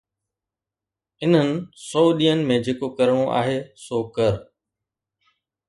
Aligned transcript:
انهن 1.25 1.51
سؤ 1.89 2.07
ڏينهن 2.21 2.41
۾ 2.53 2.57
جيڪو 2.69 2.91
ڪرڻو 2.97 3.21
آهي 3.41 3.57
سو 3.85 4.03
ڪر. 4.17 4.33